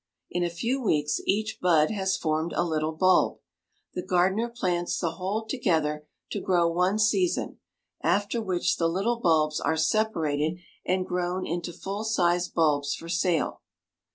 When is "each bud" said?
1.27-1.91